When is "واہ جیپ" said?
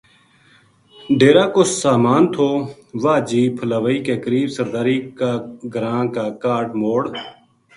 3.03-3.51